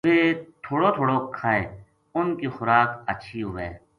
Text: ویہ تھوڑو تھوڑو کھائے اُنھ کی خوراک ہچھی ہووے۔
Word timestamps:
ویہ 0.07 0.27
تھوڑو 0.63 0.89
تھوڑو 0.97 1.17
کھائے 1.37 1.61
اُنھ 2.15 2.33
کی 2.39 2.47
خوراک 2.55 2.89
ہچھی 3.09 3.39
ہووے۔ 3.45 3.67